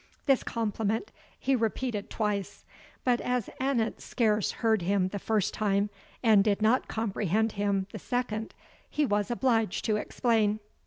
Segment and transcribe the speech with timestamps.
[0.25, 2.65] This compliment he repeated twice;
[3.03, 5.91] but as Annot scarce heard him the first time,
[6.23, 8.55] and did not comprehend him the second,
[8.89, 10.59] he was obliged to explain.